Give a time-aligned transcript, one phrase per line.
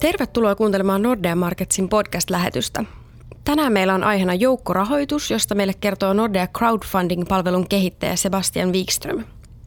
[0.00, 2.84] Tervetuloa kuuntelemaan Nordea Marketsin podcast-lähetystä.
[3.44, 9.24] Tänään meillä on aiheena joukkorahoitus, josta meille kertoo Nordea Crowdfunding-palvelun kehittäjä Sebastian Wikström.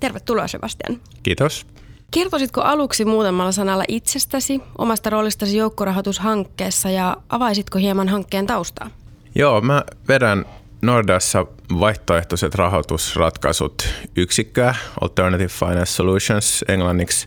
[0.00, 1.00] Tervetuloa Sebastian.
[1.22, 1.66] Kiitos.
[2.10, 8.90] Kertoisitko aluksi muutamalla sanalla itsestäsi, omasta roolistasi joukkorahoitushankkeessa ja avaisitko hieman hankkeen taustaa?
[9.34, 10.44] Joo, mä vedän
[10.86, 11.46] Nordeassa
[11.80, 17.26] vaihtoehtoiset rahoitusratkaisut yksikköä, Alternative Finance Solutions englanniksi,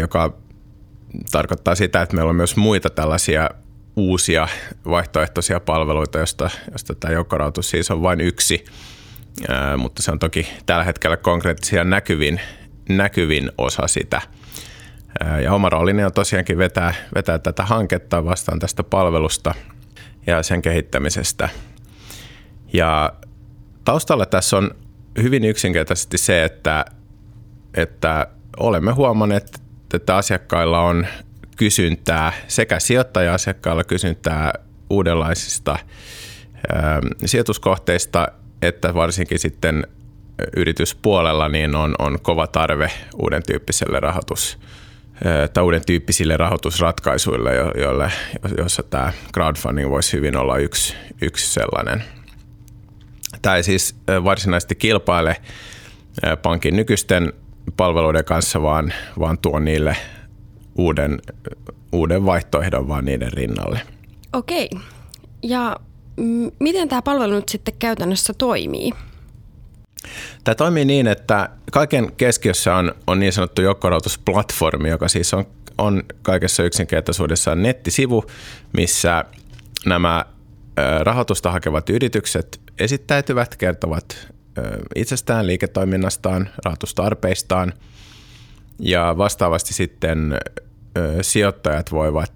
[0.00, 0.32] joka
[1.30, 3.50] tarkoittaa sitä, että meillä on myös muita tällaisia
[3.96, 4.48] uusia
[4.84, 8.64] vaihtoehtoisia palveluita, josta, josta tämä joukkorahoitus siis on vain yksi,
[9.76, 12.40] mutta se on toki tällä hetkellä konkreettisia näkyvin,
[12.88, 14.22] näkyvin osa sitä.
[15.42, 19.54] Ja oma roolini on tosiaankin vetää, vetää tätä hanketta vastaan tästä palvelusta
[20.26, 21.48] ja sen kehittämisestä.
[22.72, 23.12] Ja
[23.84, 24.70] taustalla tässä on
[25.22, 26.84] hyvin yksinkertaisesti se, että,
[27.74, 29.62] että olemme huomanneet,
[29.94, 31.06] että asiakkailla on
[31.56, 34.52] kysyntää, sekä sijoittaja-asiakkailla kysyntää
[34.90, 35.78] uudenlaisista
[36.72, 38.28] ää, sijoituskohteista,
[38.62, 39.86] että varsinkin sitten
[40.56, 42.90] yrityspuolella niin on, on kova tarve
[43.22, 44.58] uuden tyyppiselle rahoitus,
[45.52, 48.12] tai uuden tyyppisille rahoitusratkaisuille, joille,
[48.58, 52.04] jossa tämä crowdfunding voisi hyvin olla yksi, yksi sellainen.
[53.42, 55.36] Tämä ei siis varsinaisesti kilpaile
[56.42, 57.32] pankin nykyisten
[57.76, 59.96] palveluiden kanssa, vaan, vaan tuo niille
[60.78, 61.18] uuden,
[61.92, 63.80] uuden vaihtoehdon vaan niiden rinnalle.
[64.32, 64.68] Okei.
[65.42, 65.76] Ja
[66.16, 68.92] m- miten tämä palvelu nyt sitten käytännössä toimii?
[70.44, 75.44] Tämä toimii niin, että kaiken keskiössä on, on niin sanottu joukkorahoitusplatformi, joka siis on,
[75.78, 78.24] on kaikessa yksinkertaisuudessaan nettisivu,
[78.72, 79.24] missä
[79.86, 80.24] nämä
[81.02, 84.28] rahoitusta hakevat yritykset esittäytyvät, kertovat
[84.94, 87.72] itsestään, liiketoiminnastaan, rahoitustarpeistaan
[88.78, 90.38] ja vastaavasti sitten
[91.22, 92.32] sijoittajat voivat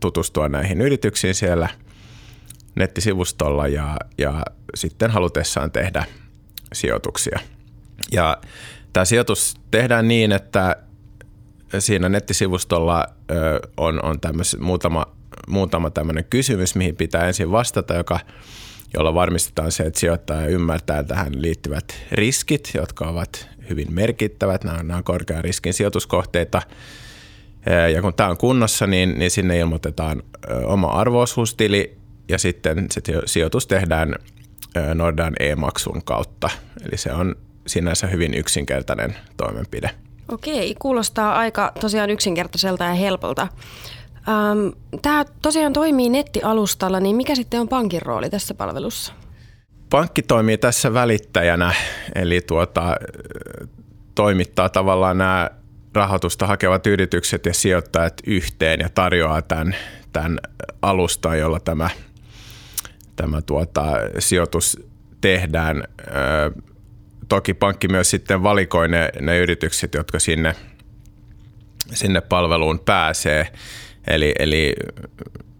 [0.00, 1.68] tutustua näihin yrityksiin siellä
[2.74, 4.42] nettisivustolla ja, ja
[4.74, 6.04] sitten halutessaan tehdä
[6.72, 7.38] sijoituksia.
[8.12, 8.38] Ja
[8.92, 10.76] tämä sijoitus tehdään niin, että
[11.78, 13.06] siinä nettisivustolla
[13.76, 14.18] on, on
[14.58, 15.06] muutama,
[15.48, 18.20] muutama tämmöinen kysymys, mihin pitää ensin vastata, joka
[18.94, 24.64] jolla varmistetaan se, että sijoittaja ymmärtää tähän liittyvät riskit, jotka ovat hyvin merkittävät.
[24.64, 26.62] Nämä, nämä on korkean riskin sijoituskohteita.
[27.94, 30.22] Ja kun tämä on kunnossa, niin, niin sinne ilmoitetaan
[30.64, 31.96] oma arvoosuustili
[32.28, 34.14] ja sitten se sijoitus tehdään
[34.94, 36.50] Nordan e-maksun kautta.
[36.84, 37.34] Eli se on
[37.66, 39.90] sinänsä hyvin yksinkertainen toimenpide.
[40.28, 43.48] Okei, kuulostaa aika tosiaan yksinkertaiselta ja helpolta.
[44.28, 44.68] Ähm,
[45.02, 49.12] Tämä tosiaan toimii nettialustalla, niin mikä sitten on pankin rooli tässä palvelussa?
[49.90, 51.74] Pankki toimii tässä välittäjänä,
[52.14, 52.96] eli tuota,
[54.14, 55.50] toimittaa tavallaan nämä
[55.94, 59.76] rahoitusta hakevat yritykset ja sijoittajat yhteen ja tarjoaa tämän,
[60.12, 60.38] tämän
[60.82, 61.90] alustan, jolla tämä,
[63.16, 63.84] tämä tuota,
[64.18, 64.76] sijoitus
[65.20, 65.84] tehdään.
[67.28, 70.54] Toki pankki myös sitten valikoi ne, ne yritykset, jotka sinne,
[71.92, 73.52] sinne palveluun pääsee.
[74.08, 74.74] Eli, eli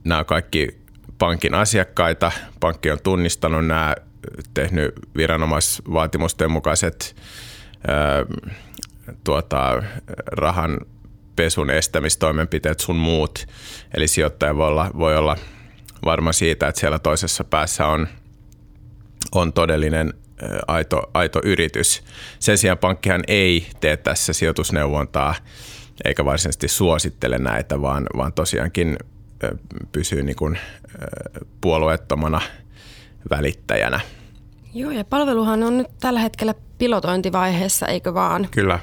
[0.04, 0.68] nämä kaikki
[1.18, 2.32] pankin asiakkaita.
[2.60, 3.94] Pankki on tunnistanut nämä,
[4.54, 7.16] tehnyt viranomaisvaatimusten mukaiset
[7.88, 8.24] ää,
[9.24, 9.82] tuota,
[10.26, 10.78] rahan
[11.36, 13.46] pesun estämistoimenpiteet sun muut.
[13.94, 15.36] Eli sijoittaja voi olla, voi olla
[16.04, 18.08] varma siitä, että siellä toisessa päässä on,
[19.32, 20.14] on todellinen
[20.68, 22.02] aito, aito yritys.
[22.38, 25.34] Sen sijaan pankkihan ei tee tässä sijoitusneuvontaa
[26.04, 28.96] eikä varsinaisesti suosittele näitä, vaan, vaan tosiaankin
[29.92, 30.58] pysyy niin kuin
[31.60, 32.40] puolueettomana
[33.30, 34.00] välittäjänä.
[34.74, 38.48] Joo, ja palveluhan on nyt tällä hetkellä pilotointivaiheessa, eikö vaan?
[38.50, 38.78] Kyllä.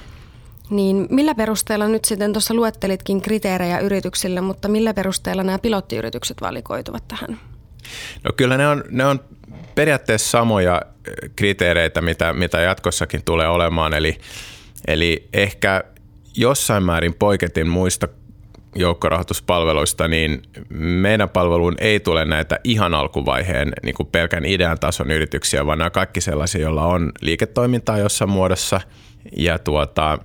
[0.70, 7.08] Niin millä perusteella nyt sitten tuossa luettelitkin kriteerejä yrityksille, mutta millä perusteella nämä pilottiyritykset valikoituvat
[7.08, 7.40] tähän?
[8.24, 9.20] No kyllä ne on, ne on
[9.76, 10.82] periaatteessa samoja
[11.36, 14.18] kriteereitä, mitä, mitä jatkossakin tulee olemaan, eli,
[14.88, 15.84] eli ehkä
[16.38, 18.08] jossain määrin poiketin muista
[18.76, 20.42] joukkorahoituspalveluista, niin
[20.80, 25.90] meidän palveluun ei tule näitä ihan alkuvaiheen niin kuin pelkän idean tason yrityksiä, vaan nämä
[25.90, 28.82] kaikki sellaisia, joilla on liiketoimintaa jossain muodossa.
[29.38, 30.20] Ja, tuota,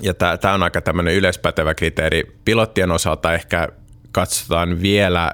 [0.00, 2.22] ja tämä on aika tämmöinen yleispätevä kriteeri.
[2.44, 3.68] Pilottien osalta ehkä
[4.12, 5.32] katsotaan vielä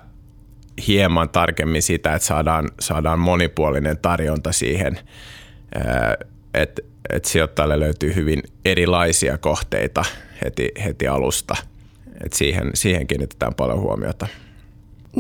[0.87, 4.99] hieman tarkemmin sitä, että saadaan, saadaan monipuolinen tarjonta siihen,
[6.55, 10.05] että että sijoittajalle löytyy hyvin erilaisia kohteita
[10.45, 11.57] heti, heti alusta.
[12.25, 14.27] Et siihen, siihen kiinnitetään paljon huomiota.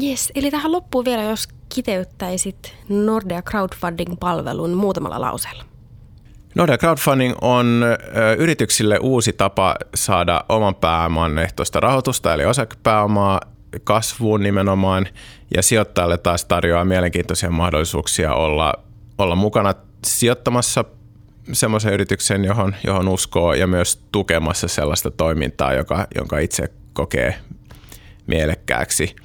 [0.03, 5.65] Yes, eli tähän loppuun vielä, jos kiteyttäisit Nordea Crowdfunding-palvelun muutamalla lauseella.
[6.55, 7.85] Nordea Crowdfunding on
[8.39, 13.41] yrityksille uusi tapa saada oman pääoman ehtoista rahoitusta, eli osakepääomaa
[13.85, 15.09] kasvuun nimenomaan,
[15.57, 18.75] ja sijoittajalle taas tarjoaa mielenkiintoisia mahdollisuuksia olla,
[19.19, 19.75] olla mukana
[20.07, 20.85] sijoittamassa
[21.53, 27.35] semmoisen yrityksen, johon, johon uskoo, ja myös tukemassa sellaista toimintaa, joka, jonka itse kokee
[28.27, 29.17] mielekkääksi.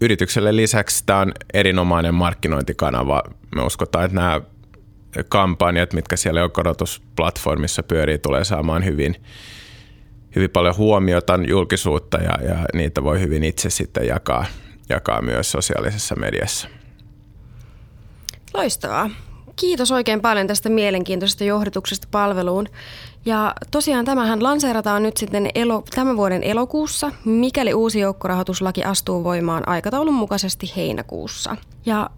[0.00, 3.22] Yritykselle lisäksi tämä on erinomainen markkinointikanava.
[3.56, 4.40] Me uskotaan, että nämä
[5.28, 9.16] kampanjat, mitkä siellä korotusplatformissa pyörii, tulee saamaan hyvin,
[10.36, 14.44] hyvin paljon huomiota, julkisuutta ja, ja niitä voi hyvin itse sitten jakaa,
[14.88, 16.68] jakaa myös sosiaalisessa mediassa.
[18.54, 19.10] Loistavaa.
[19.60, 22.66] Kiitos oikein paljon tästä mielenkiintoisesta johdatuksesta palveluun.
[23.24, 29.68] Ja tosiaan tämähän lanseerataan nyt sitten elo, tämän vuoden elokuussa, mikäli uusi joukkorahoituslaki astuu voimaan
[29.68, 31.56] aikataulun mukaisesti heinäkuussa.
[31.86, 32.10] Ja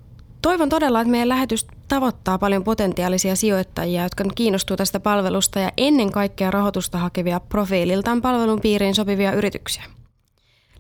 [0.43, 6.13] toivon todella, että meidän lähetys tavoittaa paljon potentiaalisia sijoittajia, jotka kiinnostuu tästä palvelusta ja ennen
[6.13, 9.85] kaikkea rahoitusta hakevia profiililtaan palvelun piiriin sopivia yrityksiä.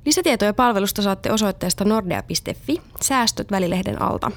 [0.06, 4.30] Lisätietoja palvelusta saatte osoitteesta nordea.fi, säästöt välilehden alta.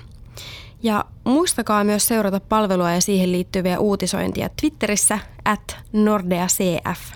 [0.83, 7.13] Ja muistakaa myös seurata palvelua ja siihen liittyviä uutisointia Twitterissä at nordeacf.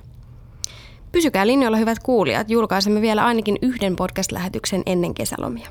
[1.12, 5.68] Pysykää linjoilla hyvät kuulijat, julkaisemme vielä ainakin yhden podcast-lähetyksen ennen kesälomia.